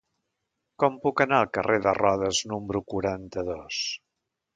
Com 0.83 0.95
puc 1.03 1.21
anar 1.25 1.41
al 1.41 1.51
carrer 1.57 1.75
de 1.87 1.93
Rodes 1.97 2.39
número 2.53 2.81
quaranta-dos? 2.95 3.83